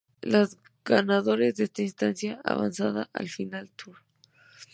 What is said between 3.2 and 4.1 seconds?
"final four".